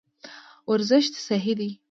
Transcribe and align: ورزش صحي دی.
ورزش 0.71 1.05
صحي 1.27 1.53
دی. 1.59 1.69